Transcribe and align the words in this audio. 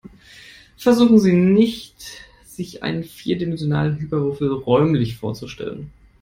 Versuchen 0.77 1.19
Sie 1.19 1.33
nicht, 1.33 2.25
sich 2.43 2.81
einen 2.81 3.03
vierdimensionalen 3.03 3.99
Hyperwürfel 3.99 4.51
räumlich 4.51 5.15
vorzustellen. 5.17 5.91